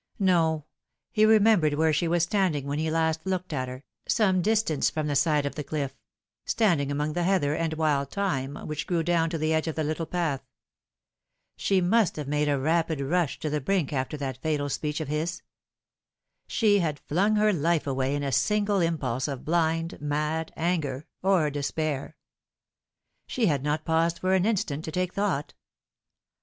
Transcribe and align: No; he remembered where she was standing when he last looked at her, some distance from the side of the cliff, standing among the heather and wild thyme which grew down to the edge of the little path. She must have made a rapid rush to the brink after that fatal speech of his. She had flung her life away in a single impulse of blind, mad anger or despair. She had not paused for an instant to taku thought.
No; 0.17 0.65
he 1.11 1.25
remembered 1.27 1.75
where 1.75 1.93
she 1.93 2.07
was 2.07 2.23
standing 2.23 2.65
when 2.65 2.79
he 2.79 2.89
last 2.89 3.23
looked 3.23 3.53
at 3.53 3.67
her, 3.67 3.83
some 4.07 4.41
distance 4.41 4.89
from 4.89 5.05
the 5.05 5.15
side 5.15 5.45
of 5.45 5.53
the 5.53 5.63
cliff, 5.63 5.93
standing 6.43 6.91
among 6.91 7.13
the 7.13 7.21
heather 7.21 7.53
and 7.55 7.75
wild 7.75 8.09
thyme 8.09 8.55
which 8.67 8.87
grew 8.87 9.03
down 9.03 9.29
to 9.29 9.37
the 9.37 9.53
edge 9.53 9.67
of 9.67 9.75
the 9.75 9.83
little 9.83 10.07
path. 10.07 10.41
She 11.55 11.81
must 11.81 12.15
have 12.15 12.27
made 12.27 12.49
a 12.49 12.57
rapid 12.57 12.99
rush 12.99 13.37
to 13.41 13.49
the 13.51 13.61
brink 13.61 13.93
after 13.93 14.17
that 14.17 14.41
fatal 14.41 14.69
speech 14.69 15.01
of 15.01 15.07
his. 15.07 15.43
She 16.47 16.79
had 16.79 16.97
flung 16.97 17.35
her 17.35 17.53
life 17.53 17.85
away 17.85 18.15
in 18.15 18.23
a 18.23 18.31
single 18.31 18.79
impulse 18.79 19.27
of 19.27 19.45
blind, 19.45 20.01
mad 20.01 20.51
anger 20.57 21.05
or 21.21 21.51
despair. 21.51 22.17
She 23.27 23.45
had 23.45 23.61
not 23.61 23.85
paused 23.85 24.17
for 24.17 24.33
an 24.33 24.47
instant 24.47 24.83
to 24.85 24.91
taku 24.91 25.13
thought. 25.13 25.53